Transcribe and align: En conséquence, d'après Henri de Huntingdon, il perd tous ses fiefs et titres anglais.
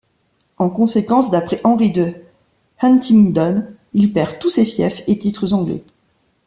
En 0.57 0.71
conséquence, 0.71 1.29
d'après 1.29 1.61
Henri 1.63 1.91
de 1.91 2.15
Huntingdon, 2.81 3.65
il 3.93 4.11
perd 4.11 4.39
tous 4.39 4.49
ses 4.49 4.65
fiefs 4.65 5.03
et 5.05 5.19
titres 5.19 5.53
anglais. 5.53 5.83